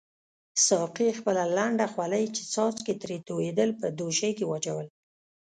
ساقي 0.67 1.09
خپله 1.19 1.43
لنده 1.57 1.85
خولۍ 1.93 2.25
چې 2.35 2.41
څاڅکي 2.53 2.93
ترې 3.01 3.17
توییدل 3.27 3.69
په 3.79 3.87
دوشۍ 3.99 4.31
کې 4.37 4.45
واچول. 4.47 4.87